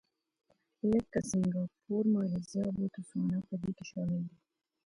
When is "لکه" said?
0.89-1.19